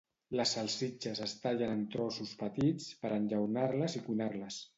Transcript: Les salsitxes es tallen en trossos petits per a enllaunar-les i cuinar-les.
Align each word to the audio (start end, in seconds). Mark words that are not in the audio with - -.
Les 0.37 0.51
salsitxes 0.55 1.21
es 1.25 1.35
tallen 1.43 1.73
en 1.75 1.83
trossos 1.97 2.33
petits 2.41 2.89
per 3.05 3.13
a 3.13 3.21
enllaunar-les 3.23 4.01
i 4.03 4.05
cuinar-les. 4.09 4.61